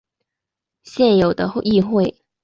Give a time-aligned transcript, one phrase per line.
[0.83, 2.23] 现有的议会。